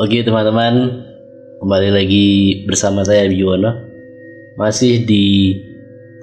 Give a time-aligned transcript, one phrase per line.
[0.00, 1.04] Oke teman-teman,
[1.60, 2.28] kembali lagi
[2.64, 3.68] bersama saya Biono.
[4.56, 5.52] Masih di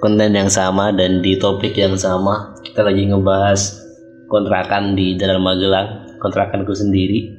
[0.02, 2.58] konten yang sama dan di topik yang sama.
[2.66, 3.78] Kita lagi ngebahas
[4.26, 7.38] kontrakan di Jalan Magelang, kontrakanku sendiri.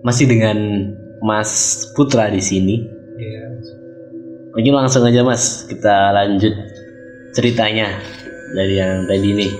[0.00, 0.56] Masih dengan
[1.20, 2.80] Mas Putra di sini.
[3.20, 3.44] Iya.
[4.56, 6.56] Oke langsung aja Mas, kita lanjut
[7.36, 8.00] ceritanya
[8.56, 9.52] dari yang tadi nih.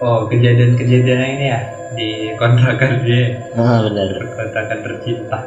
[0.00, 4.08] Oh, kejadian-kejadian ini ya di kontrakan dia, Ah benar.
[4.36, 5.38] kontrakan tercinta.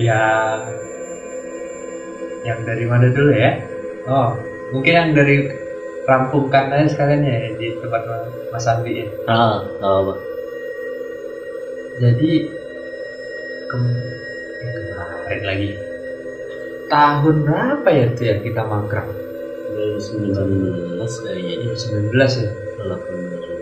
[0.00, 0.60] yang
[2.40, 3.52] yang dari mana dulu ya?
[4.08, 4.32] Oh,
[4.72, 5.44] mungkin yang dari
[6.08, 8.02] rampungkan aja sekalian ya di tempat
[8.48, 9.06] Mas Andi ya.
[9.28, 10.14] Ah, apa.
[12.00, 12.30] Jadi
[13.68, 14.08] kem-
[14.64, 15.68] yang kemarin lagi
[16.90, 19.06] tahun berapa ya tuh ya kita mangkrak?
[19.70, 22.48] 2019 kayaknya ini 19 ya?
[22.82, 23.59] 18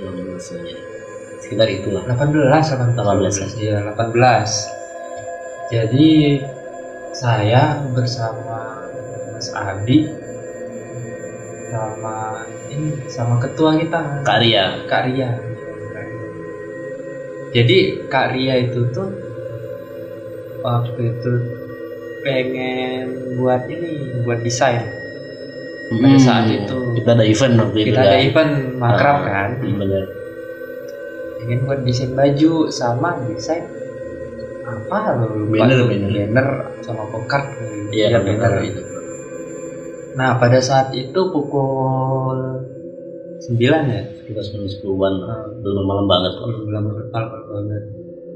[0.00, 0.78] 19 aja.
[1.38, 2.02] Sekitar itulah.
[2.08, 3.60] 18 18 18.
[3.60, 5.70] Iya, 18.
[5.72, 6.40] Jadi
[7.14, 8.90] saya bersama
[9.32, 10.10] Mas Adi
[11.74, 14.84] sama ini sama ketua kita Kak Ria.
[14.86, 15.30] Kak Ria.
[17.54, 17.78] Jadi
[18.10, 19.08] Kak Ria itu tuh
[20.64, 21.32] waktu itu
[22.24, 25.03] pengen buat ini buat desain
[25.86, 26.76] pada saat itu.
[26.94, 28.24] kita ada event waktu itu kita ada kan.
[28.24, 30.04] event makrab Ah, kan hmm, bener.
[31.40, 33.64] ingin buat desain baju sama desain
[34.64, 36.08] apa lo Banner, banner.
[36.08, 36.46] banner
[36.80, 37.44] sama pokat
[37.90, 38.62] Iya, Iya, bener banner.
[38.64, 38.80] itu.
[40.14, 42.38] nah pada saat itu pukul
[43.44, 45.36] 9 ya Kita 10 10-an lah.
[45.58, 46.48] belum malam banget kok.
[46.48, 47.82] belum banget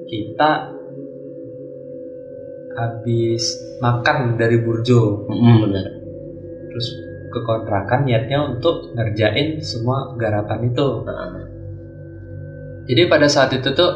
[0.05, 0.51] kita
[2.75, 3.45] habis
[3.79, 5.87] makan dari Burjo Hmm, bener.
[6.69, 6.89] terus
[7.29, 10.87] ke kontrakan niatnya untuk ngerjain semua garapan itu
[12.89, 13.91] jadi pada saat itu tuh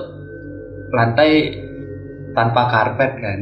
[0.93, 1.49] lantai
[2.37, 3.41] tanpa karpet kan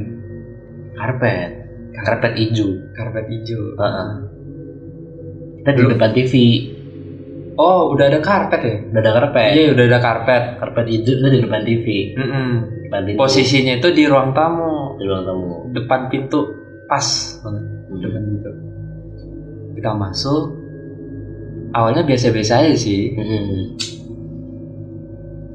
[0.95, 1.51] karpet,
[1.97, 2.69] karpet hijau.
[2.95, 4.11] karpet hijau Heeh.
[5.61, 6.33] Kita di depan TV
[7.59, 9.51] oh udah ada karpet ya udah ada karpet.
[9.53, 11.87] iya udah ada karpet Karpet hijau itu di depan TV.
[12.87, 13.19] Depan pintu.
[13.19, 15.51] posisinya itu di ruang tamu di ruang tamu.
[15.75, 16.41] depan pintu
[16.87, 17.07] pas
[17.43, 17.99] banget Hmm.
[17.99, 18.51] depan pintu
[19.73, 20.57] kita masuk
[21.71, 23.79] awalnya biasa-biasa aja sih Hmm.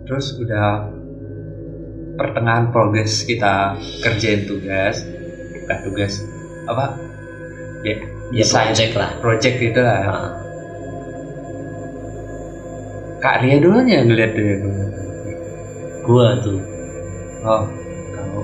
[0.04, 0.90] terus udah
[2.16, 5.04] pertengahan progres kita kerjain tugas
[5.54, 6.14] bukan tugas
[6.66, 6.96] apa
[7.84, 9.10] ya Ya project lah.
[9.20, 10.30] project gitu lah Nah,
[13.22, 14.58] kak Ria dulu yang ngeliat dia
[16.02, 16.58] gua tuh.
[17.42, 17.64] oh
[18.12, 18.42] kamu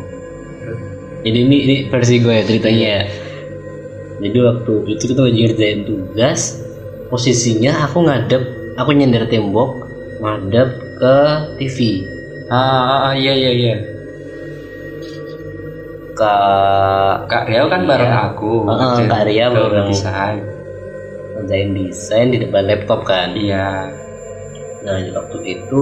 [1.22, 3.04] Jadi ini, ini versi gue ya ceritanya ya.
[4.22, 6.62] Jadi waktu itu kita lagi ngerjain tugas,
[7.10, 8.44] posisinya aku ngadep,
[8.78, 9.82] aku nyender tembok,
[10.22, 11.16] ngadep ke
[11.58, 11.78] TV.
[12.48, 13.76] ah, ah, ah, iya iya iya
[16.12, 16.34] Ke
[17.26, 18.28] kak Ria kan bareng Iya.
[18.30, 19.90] aku Ah, kerjain Kak Ria tuh, bareng.
[19.90, 20.42] desain
[21.32, 23.32] ngerjain desain di depan laptop kan.
[23.34, 23.88] iya
[24.84, 25.78] Nah waktu itu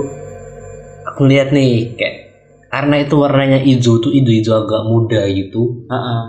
[1.03, 2.15] aku lihat nih kayak
[2.69, 5.83] karena itu warnanya hijau tuh hijau-hijau agak muda gitu.
[5.89, 6.23] Ah, ah.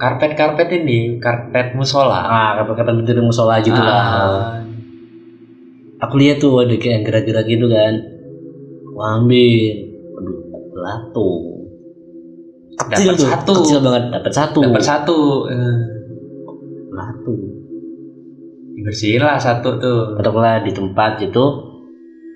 [0.00, 2.24] Karpet karpet ini karpet musola.
[2.24, 4.00] Ah, kata-kata dari musola gitu lah.
[4.00, 4.56] Ah,
[6.00, 7.92] aku lihat tuh ada kayak yang gerak-gerak gitu kan.
[8.88, 9.70] Aku ambil.
[10.16, 10.38] Aduh
[10.80, 11.28] lato
[12.80, 13.52] Dapat satu.
[13.60, 14.58] kecil banget dapat satu.
[14.64, 15.18] Dapat satu
[15.52, 15.78] eh,
[16.96, 17.34] lato
[18.80, 20.16] dibersihin lah satu tuh.
[20.16, 21.44] Katakanlah di tempat itu.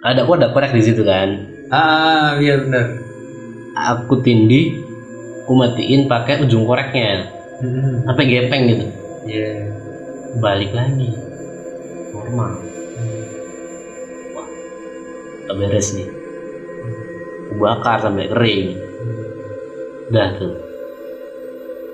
[0.04, 1.32] Ada aku ada korek di situ kan.
[1.72, 3.04] Ah iya benar
[3.74, 4.78] aku tindih
[5.44, 7.26] aku matiin pakai ujung koreknya
[7.64, 8.04] hmm.
[8.04, 8.86] sampai gepeng gitu?
[9.24, 9.48] Iya.
[10.38, 11.08] Balik lagi.
[12.12, 12.52] Normal.
[15.44, 16.08] Tak beres nih.
[17.52, 18.68] Aku bakar sampai kering.
[20.12, 20.54] Udah tuh.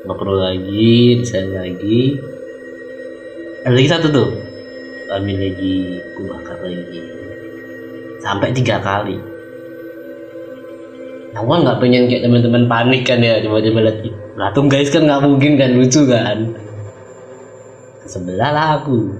[0.06, 2.18] Nggak perlu lagi desain lagi.
[3.66, 4.30] Ada lagi satu tuh.
[5.10, 7.00] Ambil lagi aku bakar lagi.
[8.22, 9.18] Sampai tiga kali.
[11.30, 13.98] Nah gua nggak pengen kayak teman-teman panik kan ya coba-coba lihat
[14.40, 16.56] "Ih, latung guys kan nggak mungkin kan lucu kan?
[18.08, 19.12] Sebelah lah aku.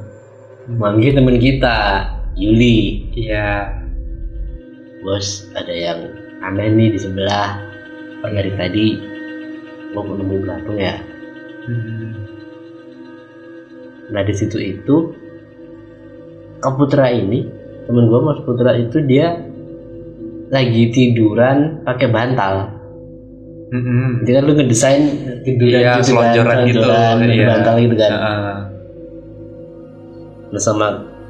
[0.81, 2.09] Manggil teman kita
[2.41, 3.05] Yuli.
[3.13, 3.69] Iya.
[5.05, 6.09] Bos ada yang
[6.41, 7.61] aneh nih di sebelah.
[8.25, 8.87] Pak dari tadi
[9.93, 10.97] mau nemu belatung ya?
[11.69, 12.17] Hmm.
[14.11, 15.13] nah di situ itu
[16.65, 17.45] Kak Putra ini
[17.85, 19.37] temen gua Mas Putra itu dia
[20.49, 22.80] lagi tiduran pakai bantal
[23.71, 24.27] Mm-mm.
[24.27, 25.03] jadi kan lu ngedesain
[25.47, 26.83] tiduran Iya, selonjoran gitu.
[26.83, 27.47] selonjoran, pakai Iya.
[27.47, 28.59] bantal gitu kan Ah,
[30.51, 30.89] nah sama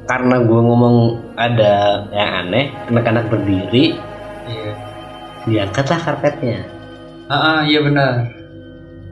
[0.09, 0.95] karena gue ngomong
[1.37, 3.93] ada yang aneh anak-anak berdiri
[4.49, 4.73] iya
[5.45, 6.65] diangkatlah karpetnya
[7.29, 8.33] ah ah, iya benar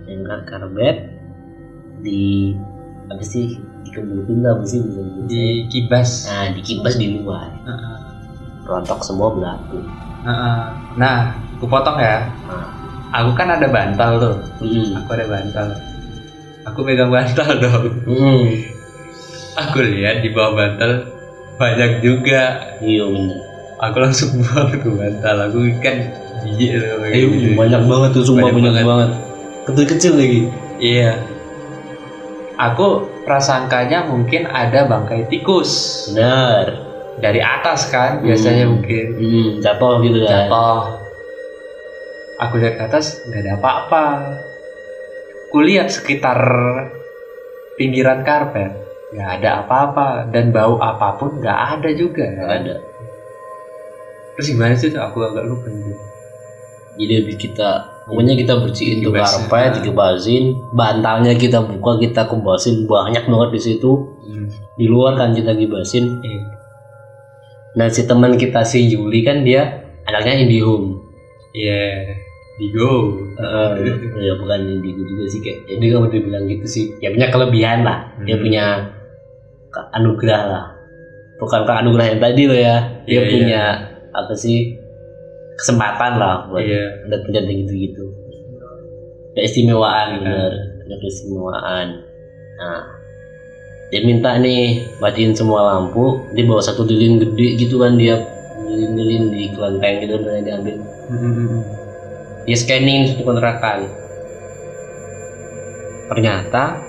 [0.09, 0.97] diangkat karpet
[2.01, 2.57] di
[3.05, 4.81] apa sih dikebutin lah sih
[5.29, 7.97] di kibas nah dikibas di luar ah.
[8.65, 9.85] rontok semua belaku
[10.25, 10.73] ah.
[10.97, 12.65] nah aku potong ya nah,
[13.11, 14.35] aku kan ada bantal tuh.
[14.59, 15.67] Mm, aku ada bantal.
[16.65, 17.85] Aku megang bantal dong.
[18.03, 18.43] Mm,
[19.55, 20.91] aku lihat di bawah bantal
[21.55, 22.75] banyak juga.
[22.79, 23.37] Iya bener.
[23.79, 25.35] Aku langsung buang tuh bantal.
[25.45, 25.97] Aku kan
[26.39, 27.55] jijik loh Eh, gitu.
[27.55, 28.85] banyak banget tuh sumpah Banyak banyak, banget.
[28.85, 29.09] banget.
[29.65, 30.41] Kecil-kecil lagi.
[30.79, 31.11] Iya.
[32.59, 32.87] Aku
[33.23, 35.71] prasangkanya mungkin ada bangkai tikus.
[36.11, 36.87] Benar.
[37.19, 38.79] Dari atas kan biasanya Hmm.
[38.79, 39.05] mungkin.
[39.15, 40.47] Hmm, jatuh gitu kan?
[40.47, 40.79] Jatuh
[42.39, 44.03] aku lihat ke atas nggak ada apa-apa.
[45.49, 46.39] Aku lihat sekitar
[47.75, 48.71] pinggiran karpet
[49.13, 50.07] nggak ada apa-apa.
[50.31, 52.25] Dan bau apa pun nggak ada juga.
[52.25, 52.75] Nggak ada.
[54.39, 55.93] Terus gimana sih tuh aku agak lupa gitu.
[56.99, 57.69] Jadi habis kita
[58.07, 60.43] pokoknya kita bersihin tuh karpet dikebasin
[60.75, 63.91] bantalnya kita buka kita kebasin banyak banget di situ.
[64.79, 66.41] Di luar kan kita gibasin Iya.
[67.77, 70.97] nah si teman kita si Juli kan dia anaknya IndiHome
[71.53, 72.17] Iya,
[72.59, 72.91] Digo.
[73.39, 73.69] Eh,
[74.27, 76.85] ya bukan indigo juga sih kayak jadi kalau dibilang gitu sih.
[76.99, 78.11] Ya punya kelebihan lah.
[78.21, 78.43] Dia Hmm.
[78.43, 78.63] punya
[79.95, 80.63] anugerah lah.
[81.39, 82.75] Bukan ke anugerah yang tadi loh ya.
[83.07, 83.61] Dia Iya, punya
[84.11, 84.75] apa sih
[85.55, 87.07] kesempatan lah buat Iya.
[87.07, 88.03] ada penjajah gitu gitu
[89.31, 90.17] keistimewaan Iya.
[90.19, 90.51] bener.
[90.83, 91.87] Ada keistimewaan
[92.59, 92.83] nah
[93.87, 96.19] dia minta nih matiin semua lampu.
[96.35, 98.19] Dia bawa satu lilin gede gitu kan dia
[98.67, 100.75] lilin-lilin di kelenteng gitu dan diambil
[102.49, 103.85] dia scanning satu kontrakan
[106.09, 106.81] ternyata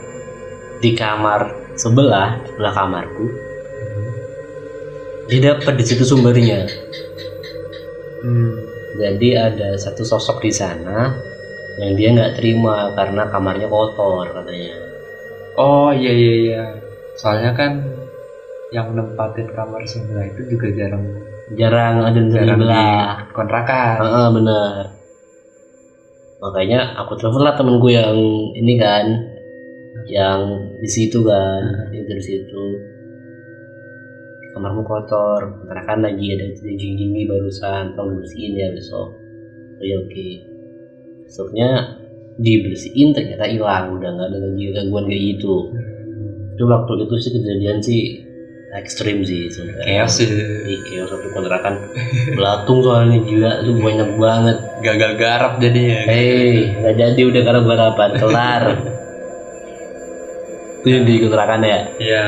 [0.81, 3.29] di kamar sebelah sebelah kamarku
[5.29, 6.65] dia dapat di situ sumbernya
[8.21, 8.53] Hmm.
[9.01, 11.09] jadi ada satu sosok di sana
[11.81, 14.77] yang dia nggak terima karena kamarnya kotor katanya
[15.57, 16.65] Oh iya iya iya.
[17.17, 17.81] Soalnya kan
[18.77, 21.05] yang nempatin kamar sebelah itu juga jarang
[21.59, 23.97] jarang ada di di sebelah kontrakan.
[24.05, 25.00] Heeh, benar
[26.41, 28.17] makanya aku telepon lah temenku yang
[28.57, 29.07] ini kan
[30.09, 30.41] yang
[30.81, 32.65] di situ kan yang dari situ.
[34.51, 39.15] Kamarmu kotor kontrakan lagi ada kejadian gini barusan tolong bersihin ya besok.
[39.79, 40.29] Oh ya oke.
[41.23, 41.69] Besoknya
[42.41, 43.95] dibersihin ternyata hilang.
[43.95, 45.55] Udah nggak ada lagi gangguan kayak gitu.
[46.59, 48.03] Itu waktu itu sih kejadian sih
[48.71, 50.31] ekstrim sih sebenarnya Chaos sih.
[50.31, 51.91] di chaos satu kontrakan
[52.39, 56.09] belatung soalnya gila tuh banyak banget Gagal garap jadinya.
[56.09, 58.63] Hei, nggak jadi udah kalau balapan kelar.
[60.81, 61.79] Itu yang di kontrakan ya.
[62.01, 62.25] Iya.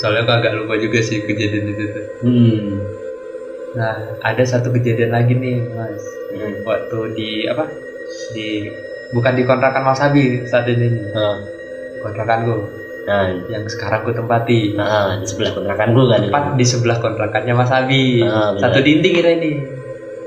[0.00, 2.04] Soalnya aku agak lupa juga sih kejadian itu tuh.
[2.24, 2.80] Hmm.
[3.76, 6.00] Nah, ada satu kejadian lagi nih, Mas.
[6.32, 6.64] Hmm.
[6.64, 7.68] Waktu di apa?
[8.32, 8.72] Di
[9.12, 10.88] bukan di kontrakan Mas Abi saat ini.
[10.88, 11.12] nih.
[11.12, 11.36] Nah,
[12.00, 14.72] Kontrakanku nah, yang sekarang ku tempati.
[14.72, 16.20] nah, di sebelah kontrakan gue kan.
[16.24, 18.20] Tepat di sebelah kontrakannya Mas Abi.
[18.20, 18.60] Ah, benar.
[18.60, 19.52] Satu dinding kita ini.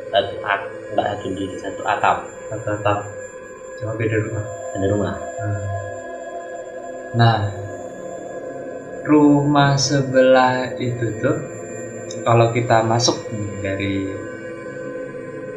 [0.07, 0.62] Satu at,
[0.94, 3.00] enggak satu di satu atap Satu atap.
[3.77, 4.44] Cuma beda rumah.
[4.74, 5.13] ada rumah.
[7.13, 7.40] Nah,
[9.04, 11.37] rumah sebelah itu tuh
[12.21, 13.18] kalau kita masuk
[13.59, 14.06] dari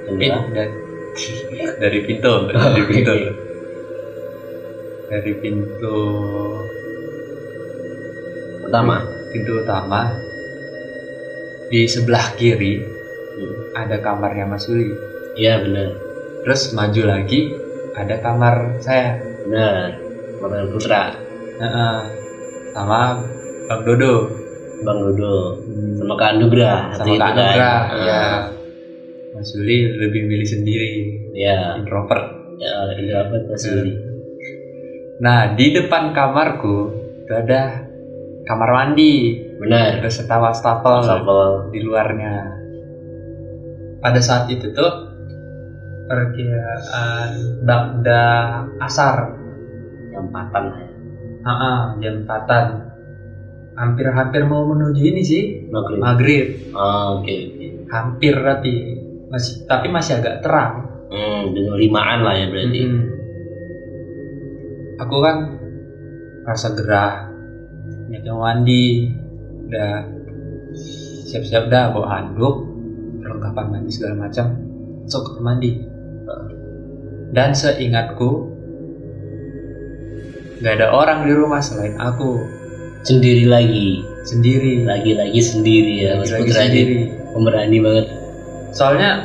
[0.09, 0.40] Sebelah.
[0.40, 0.75] pin- dari,
[1.83, 3.12] dari pintu, dari pintu,
[5.11, 5.99] dari pintu
[8.70, 9.02] Pertama.
[9.28, 10.14] pintu utama
[11.66, 12.78] di sebelah kiri
[13.30, 13.74] Hmm.
[13.74, 14.90] ada kamarnya Mas Uli.
[15.34, 15.90] Iya benar,
[16.40, 17.50] Terus maju lagi
[17.92, 19.18] ada kamar saya.
[19.42, 19.98] benar.
[20.38, 21.14] Bapak Putra,
[21.56, 21.98] Heeh.
[22.70, 23.18] sama
[23.66, 24.30] Bang Dodo.
[24.80, 25.58] Bang Dodo,
[25.94, 26.90] sama Kak Anugrah.
[26.92, 27.38] sama Kak kan.
[27.38, 28.22] Anugrah Ah, ya
[29.30, 30.94] Mas Uli lebih milih sendiri
[31.32, 32.24] Ya, introvert
[32.56, 32.86] ya,
[33.20, 33.94] apa Mas Yuli?
[35.18, 36.76] nah di depan kamarku
[37.20, 37.89] itu ada
[38.50, 40.02] kamar mandi Benar.
[40.02, 41.71] ada setawa wastafel Shuffle.
[41.71, 42.50] di luarnya
[44.02, 44.92] pada saat itu tuh
[46.11, 47.30] perkiraan
[47.62, 48.25] bakda
[48.83, 49.38] asar
[50.11, 50.64] Jam empatan.
[51.47, 56.02] Ah, jam 4 hampir-hampir mau menuju ini sih Maghrib.
[56.02, 57.37] maghrib Oh, oke
[57.87, 58.73] hampir tapi
[59.30, 62.87] masih tapi masih agak terang Hmm, limaan lah ya berarti.
[62.87, 63.02] Mm-mm.
[65.02, 65.37] Aku kan
[66.47, 67.29] rasa gerah,
[68.11, 69.07] niat mau mandi,
[69.71, 70.02] udah
[71.31, 72.67] siap-siap dah bawa handuk,
[73.23, 74.59] perlengkapan mandi segala macam,
[75.07, 75.71] masuk ke mandi.
[77.31, 78.50] Dan seingatku,
[80.59, 82.59] nggak ada orang di rumah selain aku.
[83.00, 86.99] sendiri lagi sendiri lagi-lagi sendiri ya lagi Putra ini sendiri
[87.33, 88.07] pemberani banget
[88.76, 89.25] soalnya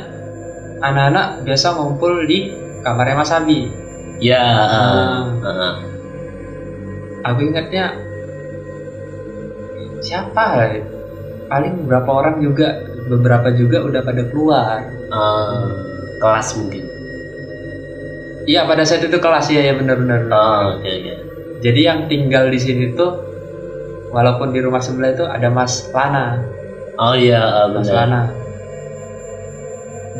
[0.80, 3.68] anak-anak biasa ngumpul di kamarnya Mas Abi
[4.16, 5.28] ya Ah.
[5.28, 5.74] ah, ah.
[7.28, 8.05] aku ingatnya
[10.06, 10.82] siapa ya?
[11.46, 14.78] paling beberapa orang juga beberapa juga udah pada keluar.
[15.10, 15.66] Ah,
[16.18, 16.84] kelas mungkin?
[18.46, 20.30] Iya pada saat itu kelas ya ya benar-benar.
[20.30, 21.14] Oh oke oke.
[21.62, 23.10] Jadi yang tinggal di sini tuh
[24.10, 26.42] walaupun di rumah sebelah itu ada Mas Lana.
[26.98, 28.06] Oh iya ah, Mas benar.
[28.06, 28.22] Lana.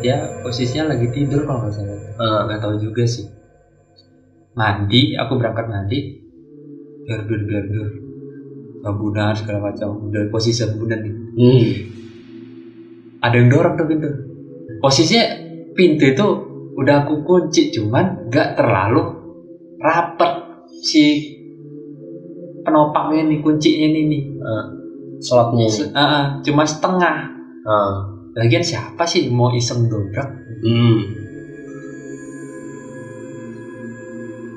[0.03, 1.99] Dia posisinya lagi tidur kalau nggak salah.
[2.19, 3.27] Ah, nggak tahu juga sih.
[4.55, 5.99] Mandi aku berangkat mandi.
[7.07, 8.06] Berdur berdur
[8.87, 10.07] sabunan segala macam.
[10.07, 11.15] Udah posisi sabunan nih.
[11.37, 11.67] Hmm.
[13.17, 14.09] ada yang dorong tuh pintu.
[14.79, 15.25] Posisinya
[15.75, 16.27] pintu itu
[16.77, 19.01] udah aku kunci cuman nggak terlalu
[19.81, 20.31] rapet
[20.85, 21.33] si
[22.61, 24.23] penopangnya nih kuncinya ini nih.
[24.39, 24.65] Ah,
[25.19, 25.83] slotnya ini.
[25.91, 27.17] Ah, ah, cuma setengah.
[27.67, 27.95] Ah.
[28.37, 30.29] lagian siapa sih mau iseng dobrak?
[30.61, 31.25] Hmm.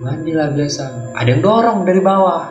[0.01, 1.13] mandi lah biasa.
[1.13, 2.43] Ada yang dorong dari bawah.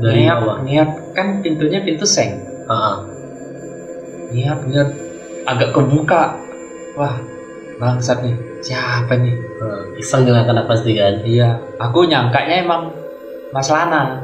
[0.00, 0.56] Dari niat, bawah.
[0.64, 2.42] niat kan pintunya pintu seng.
[4.30, 4.62] Niat
[5.48, 6.38] agak kebuka.
[6.94, 7.16] Wah
[7.80, 8.36] bangsat nih.
[8.60, 9.34] Siapa nih?
[9.96, 11.24] Iseng dengan anak pasti kan?
[11.24, 12.92] Iya aku nyangkanya emang
[13.50, 14.20] Mas Lana.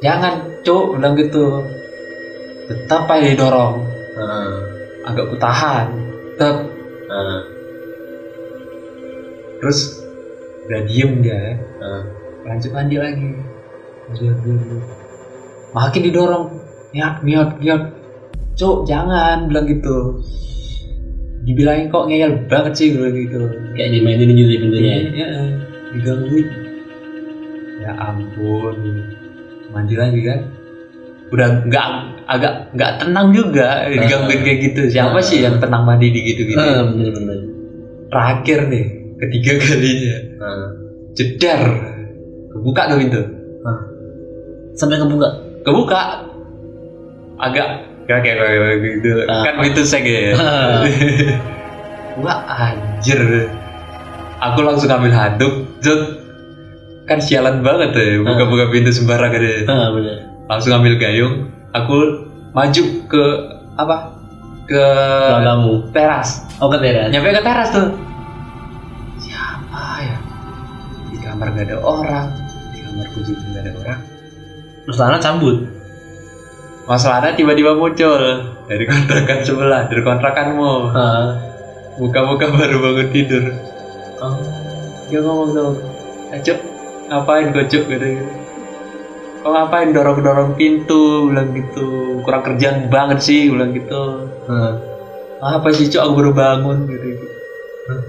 [0.00, 1.64] Jangan cuk bilang gitu.
[2.70, 3.82] Tetap aja didorong.
[5.06, 5.86] Agak kutahan.
[6.36, 6.56] Tetap.
[9.56, 10.04] Terus
[10.68, 11.58] udah diem dia.
[12.46, 13.55] Lanjut mandi lagi
[15.74, 16.46] Makin didorong.
[16.94, 17.82] Niat niat niat
[18.56, 20.22] cuk jangan bilang gitu.
[21.46, 23.40] Dibilangin kok ngeyel banget sih bilang gitu.
[23.74, 24.58] Kayak dimainin gitu ya?
[24.62, 25.28] Pintunya Iya, iya,
[25.94, 26.46] digangguin.
[27.82, 28.76] Ya ampun,
[29.70, 30.40] mandi lagi kan?
[31.30, 31.86] Udah nggak
[32.26, 34.80] agak nggak tenang juga digangguin kayak gitu.
[34.90, 36.58] Siapa sih yang tenang mandi di gitu-gitu?
[36.58, 37.38] ah, bener-bener
[38.06, 38.86] Terakhir nih,
[39.18, 40.68] ketiga kalinya, ah.
[41.18, 41.60] jedar,
[42.54, 43.22] kebuka tuh pintu,
[44.76, 45.28] sampai kebuka
[45.64, 46.00] kebuka,
[47.40, 49.10] agak Gak kayak kayak gitu.
[49.26, 49.42] Ah.
[49.42, 50.38] kan pintu seng ya.
[52.22, 53.50] Wah anjir.
[54.38, 56.22] Aku langsung ambil handuk jut.
[57.10, 59.58] Kan sialan banget ya buka-buka pintu sembarangan ya.
[59.66, 60.22] Ah, bener.
[60.46, 63.24] Langsung ambil gayung aku maju ke
[63.74, 64.14] apa?
[64.70, 64.86] Ke
[65.42, 66.46] tamu teras.
[66.62, 67.10] Oh ke teras.
[67.10, 67.90] Nyampe ke teras tuh.
[69.18, 70.18] Siapa ya?
[71.10, 72.26] Di kamar gak ada orang
[72.70, 74.00] di kamarku juga gak ada orang
[74.86, 75.76] terus Lana cabut
[76.86, 78.22] Mas Lana tiba-tiba muncul
[78.70, 80.94] dari kontrakan sebelah dari kontrakanmu.
[81.98, 83.42] Buka-buka baru bangun tidur.
[84.22, 84.38] Oh.
[85.06, 85.70] dia ngomong tuh
[86.34, 86.58] eh Cuk,
[87.10, 87.84] ngapain kok Cuk?
[87.90, 88.22] Gitu.
[89.42, 89.94] Kok ngapain?
[89.94, 92.22] Dorong-dorong pintu bilang gitu.
[92.22, 94.30] Kurang kerjaan banget sih bilang gitu.
[94.46, 94.78] Ah.
[95.42, 96.06] apa sih Cuk?
[96.06, 97.26] Aku baru bangun gitu, gitu.
[97.90, 98.00] Hah?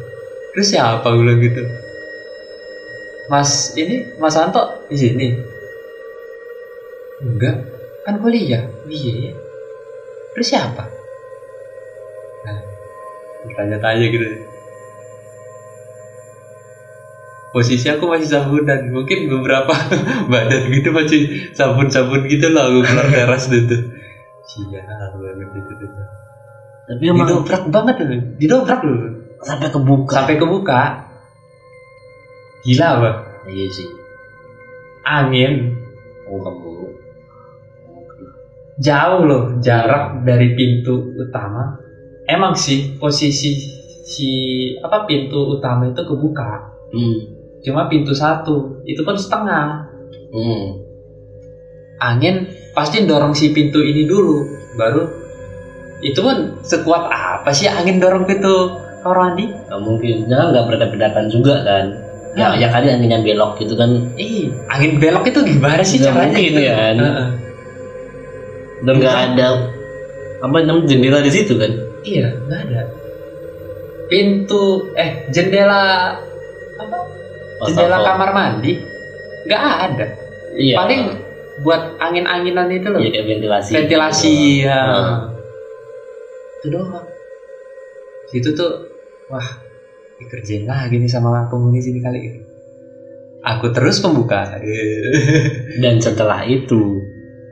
[0.54, 1.08] terus siapa?
[1.18, 1.66] bilang gitu.
[3.34, 5.57] Mas ini Mas Anto di sini
[7.24, 7.58] enggak.
[8.06, 9.32] Kan kuliah iya.
[9.32, 9.34] Ya
[10.38, 10.86] terus siapa?
[12.46, 12.60] Nah.
[13.58, 14.26] Tanya-tanya gitu.
[17.56, 19.74] Posisi aku masih sabunan mungkin beberapa
[20.32, 21.22] badan gitu masih
[21.58, 23.98] sabun-sabun gitu lah aku keluar teras gitu
[24.48, 25.90] sial banget itu tuh.
[26.88, 28.22] tapi emang didobrak banget loh.
[28.40, 29.00] Didobrak loh.
[29.44, 30.14] Sampai kebuka.
[30.16, 30.82] Sampai kebuka.
[32.64, 33.12] Gila apa?
[33.52, 33.88] Iya sih.
[35.04, 35.76] Angin.
[36.32, 36.87] Oh kamu
[38.78, 41.78] jauh loh jarak dari pintu utama
[42.30, 43.58] emang sih posisi
[44.08, 44.30] si
[44.80, 47.20] apa pintu utama itu kebuka hmm.
[47.66, 49.90] cuma pintu satu itu pun setengah
[50.28, 50.84] Hmm.
[52.04, 54.44] angin pasti dorong si pintu ini dulu
[54.76, 55.08] baru
[56.04, 58.76] itu pun sekuat apa sih angin dorong pintu
[59.08, 61.86] mandi Nggak mungkin jangan nggak berdebat juga kan
[62.36, 62.60] ya Hmm.
[62.60, 66.52] ya kali anginnya belok gitu kan ih angin belok itu gimana sih Nggak caranya mungkin
[66.54, 66.96] itu kan.
[67.00, 67.28] Heeh.
[68.86, 69.48] Dan nggak ada
[70.38, 71.72] apa namanya jendela di situ kan?
[72.06, 72.82] Iya nggak ada.
[74.08, 76.14] Pintu eh jendela
[76.78, 76.98] apa?
[77.66, 78.08] Jendela Wastafel.
[78.14, 78.74] kamar mandi?
[79.50, 80.06] Nggak ada.
[80.58, 80.76] Iya.
[80.78, 81.02] Paling
[81.66, 83.00] buat angin-anginan itu loh.
[83.02, 83.72] Iya kayak ventilasi.
[83.74, 84.82] Ventilasi ya.
[84.86, 85.20] Nah.
[86.58, 87.06] itu doang
[88.34, 88.90] situ tuh
[89.30, 89.46] wah
[90.18, 92.42] dikerjain lagi nih sama penghuni sini kali ini.
[93.46, 94.60] Aku terus pembuka
[95.80, 97.00] dan setelah itu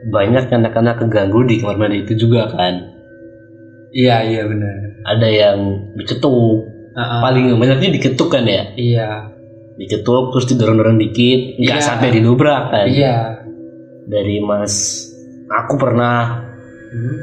[0.06, 2.74] banyak anak-anak keganggu di kamar mandi itu juga kan
[3.90, 5.58] iya iya benar ada yang
[5.94, 6.62] diketuk
[6.94, 7.20] Heeh.
[7.20, 9.30] paling banyaknya diketuk kan ya iya
[9.76, 11.84] diketuk terus didorong-dorong dikit nggak Iya.
[11.84, 13.42] sampai didobrak kan iya
[14.06, 15.04] dari Mas
[15.48, 16.46] aku pernah
[16.86, 17.18] Hmm.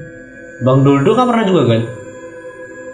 [0.62, 1.82] Bang Duldo kan pernah juga kan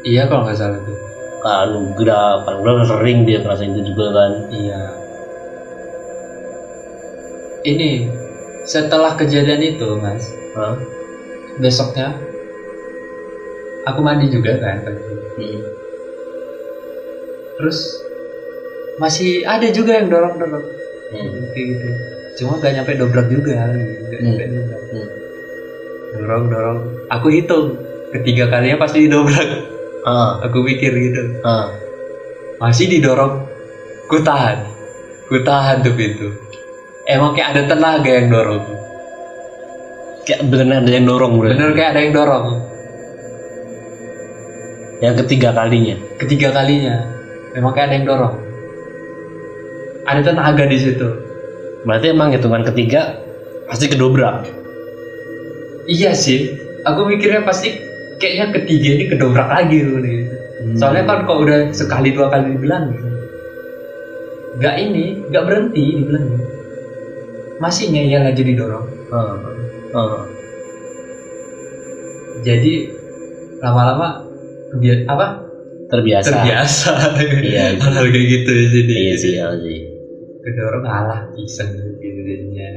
[0.06, 0.96] Iya kalau nggak salah tuh.
[1.42, 2.46] Kak Nugra
[2.86, 4.82] sering dia ngerasain itu juga kan Iya.
[7.66, 7.90] Ini
[8.70, 10.78] setelah kejadian itu, Mas, Hah?
[11.58, 12.14] besoknya
[13.84, 14.86] aku mandi juga kan.
[15.36, 15.60] Hmm.
[17.58, 17.80] Terus
[18.96, 20.66] masih ada juga yang dorong-dorong
[21.10, 21.50] Hmm.
[21.52, 21.88] kayak gitu.
[22.38, 23.74] Cuma gak nyampe dobrak juga,
[24.06, 24.82] gak nyampe dobrak.
[24.94, 25.10] Hmm.
[26.12, 26.80] Dorong, dorong.
[27.10, 27.74] Aku hitung
[28.12, 29.50] ketiga kalinya pasti didobrak.
[30.00, 31.42] Ah, Aku pikir gitu.
[31.42, 31.74] ah.
[32.58, 33.44] Masih didorong,
[34.06, 34.64] ku tahan,
[35.26, 36.28] ku tahan tuh pintu.
[37.10, 38.64] Emang kayak ada tenaga yang dorong.
[40.30, 42.46] Kayak bener ada yang dorong bro Bener kayak ada yang dorong.
[45.02, 47.02] Yang ketiga kalinya Ketiga kalinya,
[47.58, 48.36] memang kayak ada yang dorong.
[50.06, 51.10] Ada tenaga di situ.
[51.82, 53.18] Berarti emang hitungan ketiga
[53.66, 54.46] Pasti kedobrak
[55.90, 56.54] Iya sih,
[56.86, 57.74] aku mikirnya pasti
[58.22, 60.18] kayaknya ketiga ini kedobrak lagi tuh nih.
[60.78, 62.94] Soalnya kan kok udah sekali dua kali dibilang
[64.62, 66.59] Gak ini, gak berhenti dibilang
[67.60, 68.88] Masih ngeyel aja didorong.
[69.12, 69.36] Ah,
[70.00, 70.24] ah.
[72.40, 72.88] Jadi
[73.60, 74.24] lama-lama
[74.72, 75.28] kebiasa apa?
[75.92, 76.28] Terbiasa.
[76.32, 76.92] Terbiasa.
[77.44, 77.76] Iya.
[77.84, 78.94] Hal kayak gitu ya jadi.
[78.96, 79.80] Iya sih, iya sih.
[80.40, 82.68] Kedorong alah iseng gitu jadinya.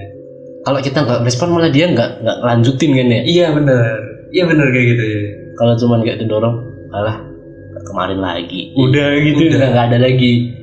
[0.67, 3.21] Kalau kita nggak respon malah dia nggak nggak lanjutin kan ya?
[3.23, 3.79] Iya bener
[4.35, 5.21] Iya bener kayak gitu ya.
[5.59, 6.57] Kalau cuman kayak didorong
[6.93, 7.23] Alah
[7.87, 8.75] kemarin lagi.
[8.75, 9.69] Udah gitu Udah dah.
[9.71, 10.62] nggak ada lagi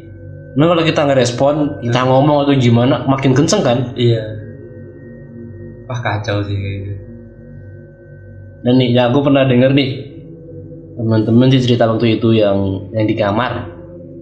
[0.58, 4.24] Nah kalau kita nggak respon Kita ngomong atau gimana Makin kenceng kan Iya
[5.86, 6.94] Wah kacau sih kayak gitu
[8.66, 9.90] Dan nih ya aku pernah denger nih
[10.98, 13.80] Teman-teman sih cerita waktu itu yang yang di kamar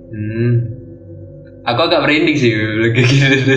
[0.08, 0.54] Hmm.
[1.68, 2.52] Aku agak merinding sih
[2.96, 3.54] kayak gitu.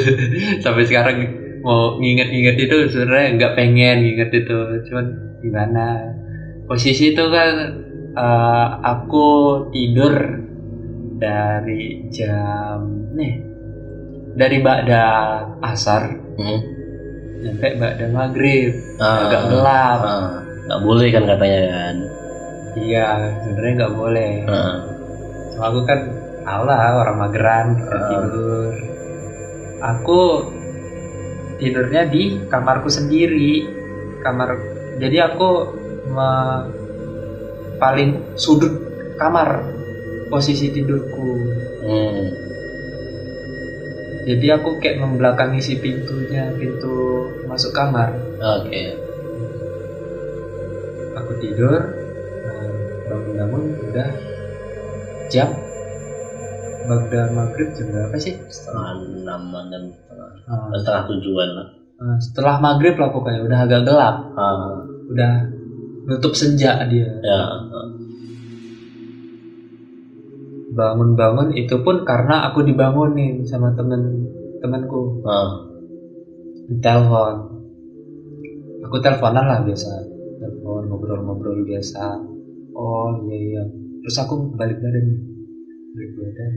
[0.58, 1.16] Sampai sekarang
[1.62, 4.58] mau nginget-nginget itu sebenarnya nggak pengen nginget itu,
[4.90, 5.06] cuman
[5.38, 5.86] gimana?
[6.66, 7.54] Posisi itu kan
[8.18, 9.28] eh, aku
[9.70, 10.39] tidur
[11.20, 12.80] dari jam
[13.12, 13.34] nih
[14.32, 15.04] dari ba'da
[15.60, 16.08] asar
[16.40, 16.60] hmm.
[17.44, 20.00] sampai ba'da maghrib Ah, agak gelap.
[20.00, 20.28] ah,
[20.64, 21.96] nggak boleh kan katanya kan
[22.70, 23.08] Iya,
[23.42, 24.32] sebenarnya nggak boleh.
[24.46, 24.78] Ah,
[25.58, 26.06] aku kan
[26.40, 28.06] tau lah orang mageran Ah.
[28.06, 28.72] tidur.
[29.82, 30.20] Aku
[31.58, 33.66] tidurnya di kamarku sendiri.
[34.22, 34.54] Kamar
[35.02, 35.48] jadi aku
[36.06, 36.64] me-
[37.76, 38.70] paling sudut
[39.16, 39.66] kamar
[40.30, 41.30] posisi tidurku.
[41.84, 42.22] hmm.
[44.20, 48.14] Jadi aku kayak membelakangi si pintunya, pintu masuk kamar.
[48.38, 48.84] oke
[51.18, 51.80] Aku tidur,
[53.10, 54.08] bangun-bangun udah
[55.30, 55.48] jam
[56.80, 58.34] Bagda maghrib jam berapa sih?
[58.50, 61.68] setengah enam jam setengah Ah, setengah tujuan lah
[62.00, 64.80] Nah, setelah maghrib lah pokoknya udah agak gelap ah,
[65.12, 65.32] udah
[66.08, 67.84] nutup senja dia ya ah.
[70.70, 74.30] Bangun-bangun itu pun karena aku dibangunin sama temen
[74.62, 75.22] temanku.
[75.26, 75.66] Ah.
[76.70, 77.34] telepon
[78.86, 79.90] aku teleponan lah biasa.
[80.38, 82.22] Telepon ngobrol-ngobrol biasa.
[82.74, 83.62] Oh iya iya.
[84.06, 85.20] Terus aku balik badan nih.
[85.94, 86.52] Balik badan.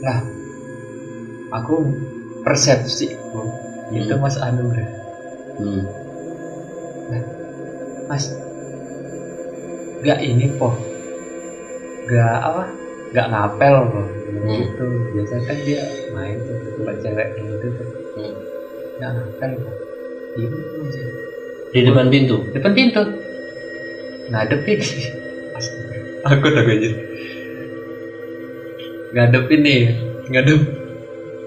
[0.00, 0.18] Lah
[1.60, 1.74] aku
[2.42, 3.06] persepsi
[3.94, 4.22] itu Hmm.
[4.22, 4.88] mas Anugrah
[5.56, 5.82] Hmm.
[8.06, 8.30] Mas,
[10.04, 10.70] gak ini po,
[12.06, 12.62] gak apa,
[13.10, 14.58] gak ngapel po, Hmm.
[14.62, 14.86] gitu.
[15.14, 15.82] Biasa kan dia
[16.14, 18.34] main tuh ke tempat cewek gitu tuh, Hmm.
[19.02, 19.52] gak ngapel.
[20.36, 21.02] Diem aja.
[21.66, 23.02] di depan pintu Depan pintu,
[24.30, 24.78] ngadepin.
[26.30, 26.90] Aku tak aja.
[29.12, 29.82] Ngadepin nih,
[30.30, 30.60] ngadep,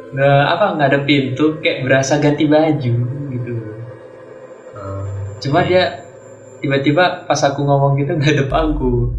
[0.09, 2.93] nggak apa ngadep pintu kayak berasa ganti baju
[3.29, 3.53] gitu.
[4.73, 5.03] Ah.
[5.43, 6.03] Cuma dia
[6.59, 9.13] tiba-tiba pas aku ngomong gitu ngadep aku.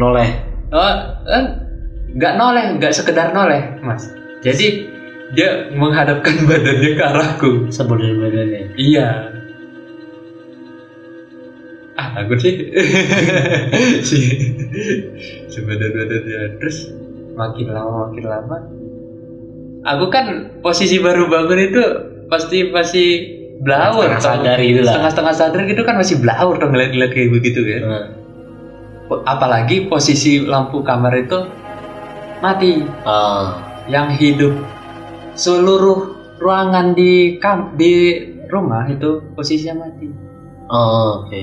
[0.00, 0.94] noleh Oh,
[1.26, 1.44] eh,
[2.14, 4.06] nggak noleh, nggak sekedar noleh, mas.
[4.40, 4.86] Jadi
[5.34, 7.50] dia menghadapkan badannya ke arahku.
[7.70, 9.08] sebel dari badannya Iya.
[11.98, 12.54] Ah, takut sih.
[14.08, 14.18] si
[15.50, 16.40] si badan-badannya.
[16.62, 16.78] Terus
[17.34, 18.56] makin lama makin lama.
[19.80, 21.82] Aku kan posisi baru bangun itu
[22.30, 23.08] pasti masih
[23.60, 24.92] blawur Setengah sadar gitu lah.
[24.94, 27.82] Setengah-setengah sadar gitu kan masih blawur dong ngeliat-ngeliat kayak begitu kan.
[27.84, 28.06] Ah.
[29.26, 31.38] Apalagi posisi lampu kamar itu
[32.38, 32.86] mati.
[33.02, 33.58] ah
[33.90, 34.54] yang hidup
[35.34, 40.06] seluruh ruangan di kam di rumah itu posisinya mati.
[40.70, 41.42] oh, oke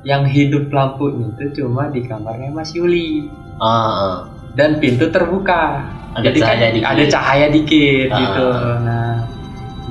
[0.00, 3.28] Yang hidup lampu itu cuma di kamarnya Mas Yuli
[3.60, 4.16] ah, ah.
[4.56, 5.82] dan pintu terbuka.
[6.10, 6.86] Ada jadi kan cahaya dikit.
[6.88, 8.18] ada cahaya dikit Ah.
[8.18, 8.46] gitu.
[8.86, 9.14] Nah,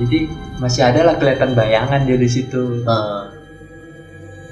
[0.02, 0.18] jadi
[0.60, 3.22] masih ada lah kelihatan bayangan dia di situ Heeh.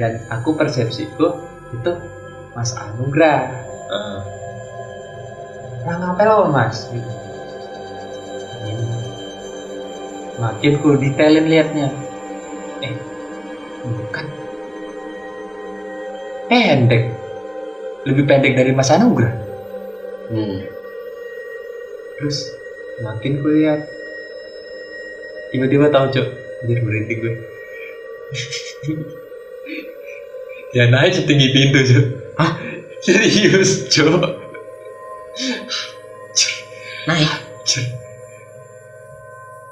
[0.01, 1.27] dan aku persepsiku
[1.75, 1.93] itu
[2.59, 3.55] Mas Anugrah.
[3.87, 4.21] Heeh.
[5.87, 6.91] nah ngapain lo mas?
[6.91, 7.07] Gitu.
[8.67, 8.85] Ini.
[10.43, 11.87] makin ku detailin liatnya.
[12.83, 12.99] Eh
[13.87, 14.27] bukan.
[16.51, 17.15] Pendek.
[18.03, 19.39] Lebih pendek dari Mas Anugrah.
[20.35, 20.59] Hmm.
[22.19, 22.43] terus
[23.07, 23.87] makin ku lihat
[25.55, 26.27] tiba-tiba tahu cok.
[26.67, 27.35] Anjir berhenti gue.
[30.77, 32.51] Ya naik setinggi pintu cok Hah?
[33.03, 34.23] serius cok
[37.09, 37.31] Naik.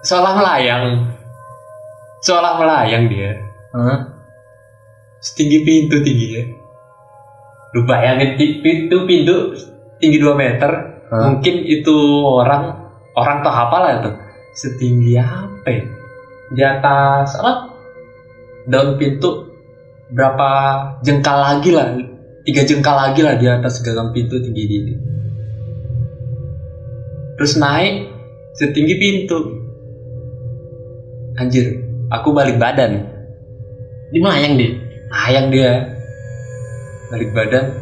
[0.06, 1.10] seolah melayang.
[2.22, 3.34] Seolah melayang dia.
[3.74, 3.98] Heeh.
[5.20, 6.66] setinggi pintu tingginya
[7.76, 9.52] lu bayangin pintu pintu
[10.00, 10.72] tinggi 2 meter.
[11.06, 12.72] Mungkin itu orang
[13.14, 14.14] orang tuh apa lah tuh
[14.56, 15.84] setinggi apa ya?
[16.56, 17.74] di atas apa?
[18.66, 19.50] Daun pintu
[20.10, 20.48] berapa
[21.04, 22.15] jengkal lagi lah
[22.46, 24.94] tiga jengkal lagi lah di atas gagang pintu tinggi ini
[27.36, 28.16] terus naik
[28.56, 29.38] setinggi pintu.
[31.36, 33.04] Anjir aku balik badan.
[34.08, 34.72] Di melayang dia.
[35.12, 35.84] ayang dia.
[37.12, 37.76] Balik badan.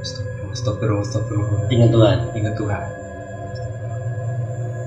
[0.00, 1.60] Astagfirullah astagfirullah astagfirullah.
[1.74, 2.18] Ingat Tuhan.
[2.38, 2.84] ingat Tuhan.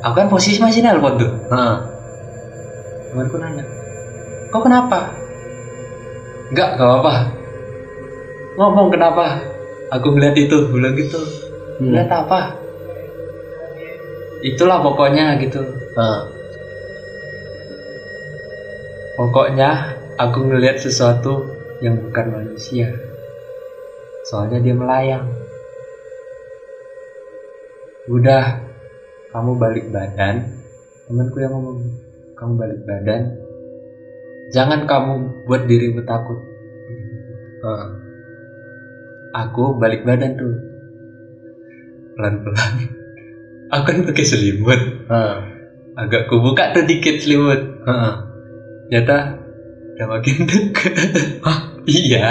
[0.04, 1.32] Aku kan posisi masih nelpon tuh.
[1.52, 1.78] Heeh.
[3.14, 3.62] temanku nanya
[4.50, 5.14] kau kenapa?
[6.50, 7.14] Enggak gak apa
[8.58, 9.42] ngomong kenapa?
[9.94, 11.20] Aku ngeliat itu bilang gitu.
[11.78, 11.90] Hmm.
[11.90, 12.58] ngeliat apa?
[14.44, 15.62] Itulah pokoknya gitu.
[15.98, 16.22] Heeh.
[19.14, 21.46] pokoknya aku ngeliat sesuatu
[21.86, 22.90] yang bukan manusia.
[24.26, 25.30] Soalnya dia melayang.
[28.10, 28.60] Udah
[29.32, 30.60] kamu balik badan.
[31.08, 31.80] Temanku yang ngomong
[32.36, 33.22] kamu balik badan.
[34.52, 35.14] Jangan kamu
[35.48, 36.40] buat dirimu takut.
[37.64, 38.03] Heeh.
[39.34, 40.54] Aku balik badan tuh.
[42.14, 42.74] Pelan pelan
[43.74, 44.82] aku kan pakai selimut.
[45.10, 45.38] Heeh.
[45.94, 47.82] agak kubuka tuh dikit selimut.
[47.86, 48.14] Heeh.
[48.88, 49.18] ternyata
[49.98, 50.94] udah makin deket.
[51.46, 51.58] Hah?
[51.90, 52.26] iya.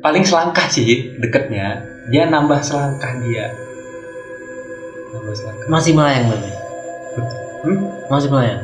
[0.00, 1.84] Paling selangkah sih deketnya.
[2.08, 3.52] Dia nambah selangkah dia.
[5.12, 5.68] Nambah selangkah.
[5.68, 6.44] Masih melayang Bang.
[7.68, 7.78] hmm?
[8.08, 8.62] Masih melayang.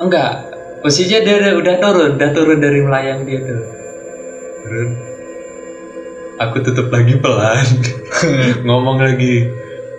[0.00, 0.32] enggak.
[0.80, 2.10] Posisinya dia udah, udah turun.
[2.16, 3.60] Udah turun dari melayang dia tuh.
[4.64, 5.09] Turun
[6.40, 7.66] aku tutup lagi pelan
[8.66, 9.46] ngomong lagi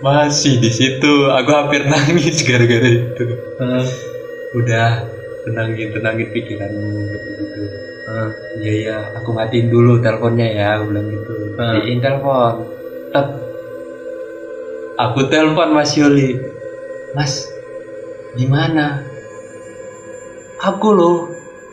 [0.02, 3.24] masih di situ aku hampir nangis gara-gara itu
[3.62, 3.86] Heeh.
[4.58, 5.06] udah
[5.46, 7.32] tenangin tenangin pikiranmu gitu
[8.02, 8.28] Heeh.
[8.60, 11.32] Iya iya, aku matiin dulu teleponnya ya, aku bilang gitu.
[11.32, 11.54] Hmm.
[11.56, 12.54] Matiin telepon.
[13.14, 13.28] Tet.
[15.00, 16.36] Aku telepon Mas Yoli.
[17.16, 17.48] Mas,
[18.36, 19.00] gimana?
[20.60, 21.16] Aku loh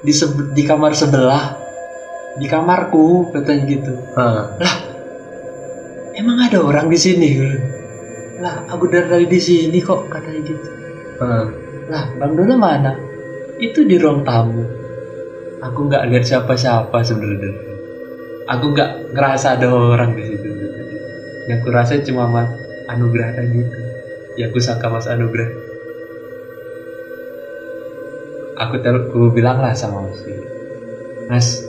[0.01, 0.15] di
[0.55, 1.58] di kamar sebelah,
[2.37, 3.93] di kamarku katanya gitu.
[4.13, 4.45] Heeh.
[6.19, 7.29] Emang ada orang di sini?
[8.43, 10.69] Lah, aku dari tadi di sini kok katanya gitu.
[11.23, 11.45] Heeh.
[11.89, 12.93] Lah, Bang Dono mana?
[13.57, 14.61] Itu di ruang tamu.
[15.59, 17.51] Aku nggak lihat siapa-siapa sebenarnya.
[18.47, 20.49] Aku nggak ngerasa ada orang di situ.
[21.49, 22.49] Yang kurasa cuma Mas
[22.87, 23.79] Anugrah tadi itu.
[24.39, 25.49] Yang aku sangka Mas Anugrah.
[28.59, 30.19] Aku aku bilang lah sama Mas
[31.29, 31.68] Mas,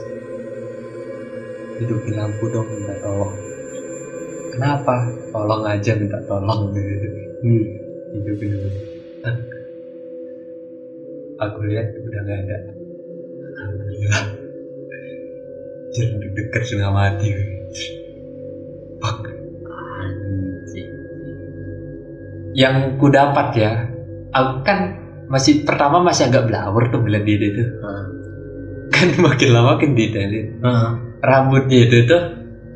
[1.81, 3.33] hidupin lampu dong minta tolong.
[4.53, 4.95] Kenapa?
[5.33, 6.69] Tolong aja minta tolong.
[7.41, 7.65] Hmm.
[8.13, 8.81] hidupin lampu.
[11.41, 12.57] aku lihat udah nggak ada
[13.57, 14.23] alhamdulillah
[15.91, 17.27] jangan deg-degan setengah mati.
[20.01, 20.89] Anjing.
[22.53, 23.71] yang ku dapat ya
[24.29, 24.79] aku kan
[25.25, 28.05] masih pertama masih agak blawur tuh bela diri tuh Heeh.
[28.93, 30.91] kan makin lama makin detailin Heeh.
[31.21, 32.23] Rambutnya itu tuh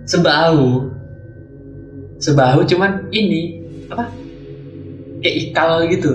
[0.06, 0.86] sebahu
[2.18, 4.06] sebahu cuman ini apa
[5.22, 6.12] kayak ikal gitu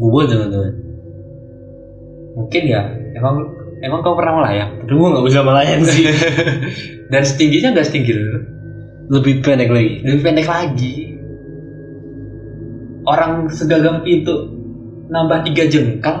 [0.00, 0.72] Gua teman-teman.
[2.32, 2.80] mungkin ya
[3.12, 3.36] emang
[3.84, 6.04] emang kau pernah melayang Tapi gua nggak bisa melayang sih.
[7.12, 8.40] dan setingginya nggak setinggi lu
[9.10, 10.00] Lebih pendek lagi.
[10.00, 10.94] lebih pendek lagi
[13.02, 14.34] orang segagang pintu
[15.08, 16.16] nambah tiga jengkal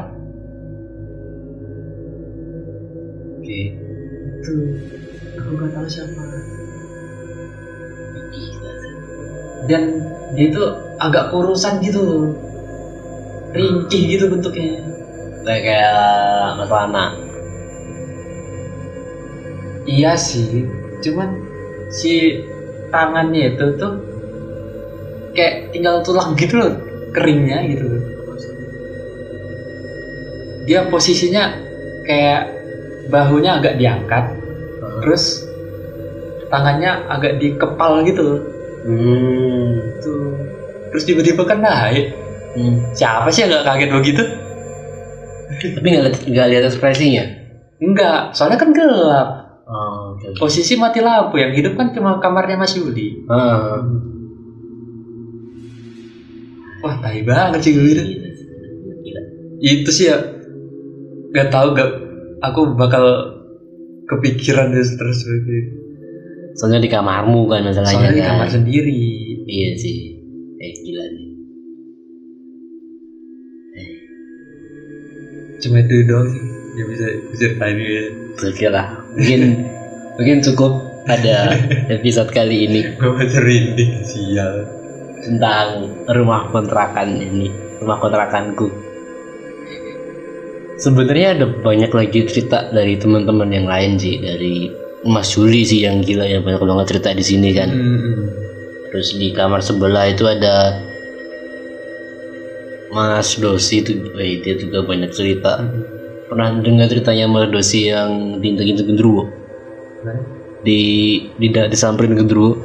[3.38, 3.60] Oke.
[4.40, 4.52] itu
[5.50, 6.22] aku nggak tahu siapa.
[9.66, 9.82] Dan
[10.38, 10.62] dia itu
[11.02, 12.30] agak kurusan gitu
[13.50, 14.78] ringkih gitu bentuknya.
[15.42, 15.98] Kayak kayak
[16.62, 17.06] Mas Lana.
[19.90, 20.62] iya sih
[21.02, 21.34] cuman
[21.90, 22.38] si
[22.94, 23.98] tangannya itu tuh
[25.34, 26.78] kayak tinggal tulang gitu loh
[27.10, 28.02] keringnya gitu loh.
[30.68, 31.50] Dia posisinya
[32.06, 32.46] kayak
[33.10, 34.39] bahunya agak diangkat
[35.00, 35.44] terus
[36.46, 38.26] tangannya agak dikepal gitu
[38.80, 39.76] Hmm.
[39.98, 40.32] tuh
[40.88, 42.16] terus tiba-tiba kan naik
[42.50, 42.82] Hmm.
[42.90, 44.22] siapa sih yang nggak kaget begitu
[45.50, 47.24] Tapi nggak lihat nggak lihat ekspresinya.
[47.78, 49.28] enggak soalnya kan gelap
[49.64, 50.34] Oh, oke.
[50.36, 53.78] posisi mati lampu yang hidup kan cuma kamarnya Mas Yuli Ah.
[56.80, 58.02] wah tai banget sih gue
[59.60, 60.16] itu sih ya
[61.30, 61.90] nggak tahu gak
[62.40, 63.04] aku bakal
[64.10, 65.54] kepikiran terus terus gitu.
[66.58, 68.30] Soalnya di kamarmu kan masalahnya soalnya di kan.
[68.34, 68.98] kamar sendiri
[69.50, 69.96] Iya sih.
[70.60, 71.28] Eh gila nih.
[75.60, 76.40] cuma itu doang sih
[76.80, 78.86] yang bisa ceritain gitu Oke lah.
[79.12, 79.40] Mungkin
[80.16, 80.72] mungkin cukup
[81.04, 81.52] pada
[81.92, 83.12] episode kali ini gue
[83.44, 84.64] rinding sial
[85.20, 87.52] tentang rumah kontrakan ini,
[87.84, 88.72] rumah kontrakanku.
[90.80, 94.72] Sebenarnya ada banyak lagi cerita dari teman-teman yang lain sih, dari
[95.04, 97.68] Mas Juli sih yang gila ya banyak banget cerita di sini kan.
[98.88, 100.80] Terus di kamar sebelah itu ada
[102.90, 105.62] Mas Dosi itu, eh, dia juga banyak cerita.
[106.32, 109.28] Pernah dengar ceritanya Mas Dosi yang diinjek-injek gendruwo?
[110.64, 110.80] Di
[111.36, 112.56] di disamperin gendruwo?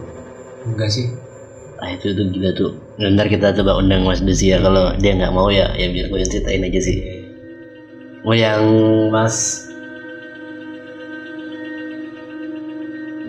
[0.66, 1.06] enggak sih
[1.78, 2.72] Ah itu tuh gila tuh.
[2.96, 6.24] Bentar kita coba undang Mas Dosi ya kalau dia nggak mau ya, ya biar gue
[6.24, 6.98] ceritain aja sih.
[8.26, 8.66] Oh yang
[9.14, 9.70] Mas.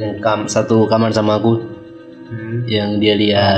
[0.01, 1.61] Yang kam satu kamar sama aku.
[2.65, 3.57] Yang dia lihat.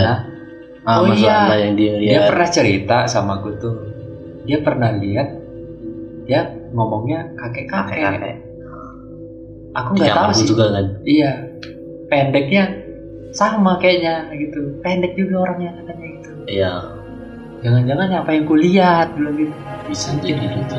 [0.83, 1.47] Ah Oh Mas iya.
[1.47, 2.35] Lana yang dia dia lihat.
[2.35, 3.77] pernah cerita sama aku tuh.
[4.51, 5.31] Dia pernah lihat.
[6.27, 6.43] Dia
[6.75, 8.03] ngomongnya kakek kakek.
[8.03, 8.37] Kakek
[9.79, 10.47] aku di nggak tahu sih.
[10.51, 10.87] juga kan?
[11.07, 11.33] Iya.
[12.11, 12.63] Pendeknya
[13.31, 14.75] sama kayaknya gitu.
[14.83, 16.31] Pendek juga orangnya katanya gitu.
[16.51, 16.73] Iya.
[17.63, 19.55] Jangan-jangan apa yang kulihat bilang gitu.
[19.87, 20.79] Bisa jadi gitu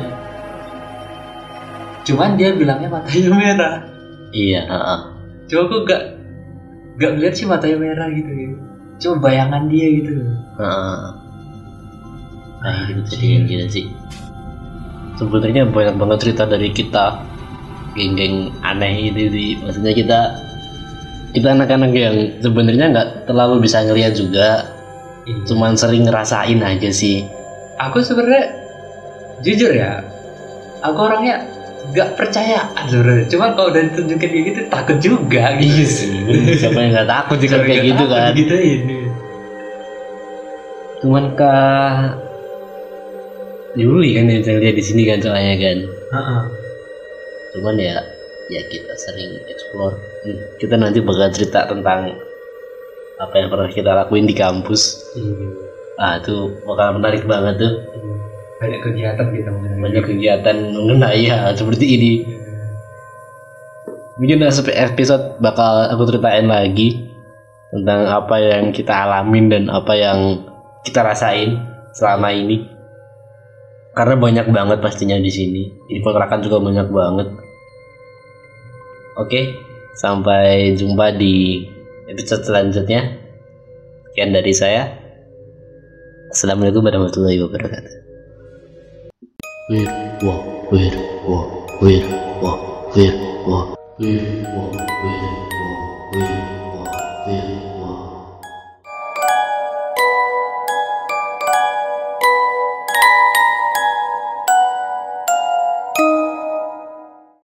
[2.10, 3.74] cuman dia bilangnya matanya merah.
[4.30, 5.00] Iya heeh.
[5.50, 6.02] coba aku gak
[7.02, 8.56] gak ngeliat sih matanya merah gitu gitu
[9.00, 10.12] cuma bayangan dia gitu.
[10.58, 11.02] Heeh.
[12.60, 13.86] nah itu jadi gila sih
[15.20, 17.20] sebenarnya banyak banget cerita dari kita.
[17.92, 19.50] Geng-geng aneh itu sih.
[19.60, 20.20] Maksudnya kita
[21.36, 24.64] kita anak-anak yang sebenarnya nggak terlalu bisa ngeliat juga.
[25.20, 25.44] Iya.
[25.52, 27.20] cuman sering ngerasain aja sih.
[27.76, 28.56] Aku sebenarnya
[29.44, 30.00] jujur ya
[30.80, 31.44] aku orangnya
[31.90, 35.70] gak percayaan sebenarnya cuman kalau udah ditunjukin kayak gitu takut juga gitu.
[35.70, 36.10] Iya sih.
[36.60, 38.30] Siapa yang nggak takut sih Siapa kayak yang gitu kan?
[38.36, 38.98] gitu ini
[41.00, 41.96] cuman kak
[43.78, 45.78] Juli kan yang saya lihat di sini kan soalnya kan?
[47.54, 48.02] Cuman ya
[48.50, 49.94] ya kita sering explore.
[50.26, 52.10] Hmm, kita nanti bakal cerita tentang
[53.22, 55.06] apa yang pernah kita lakuin di kampus.
[56.02, 57.74] Ah itu bakal menarik banget tuh
[58.60, 62.12] banyak kegiatan gitu banyak kegiatan mengenai ya seperti ini.
[64.20, 67.08] Mungkin episode bakal aku ceritain lagi
[67.72, 70.44] tentang apa yang kita alamin dan apa yang
[70.84, 71.56] kita rasain
[71.96, 72.68] selama ini.
[73.96, 75.62] Karena banyak banget pastinya di sini.
[75.88, 77.28] Di kontrakan juga banyak banget.
[79.16, 79.56] Oke
[79.96, 81.64] sampai jumpa di
[82.12, 83.08] episode selanjutnya.
[84.12, 84.84] Sekian dari saya.
[86.28, 87.99] Assalamualaikum warahmatullahi wabarakatuh
[89.70, 91.46] 为了我，为了我，
[91.80, 92.08] 为了
[92.40, 93.14] 我，为了
[93.46, 94.22] 我，为了
[94.56, 95.22] 我，为了
[96.12, 96.34] 我，为了
[96.74, 97.69] 我，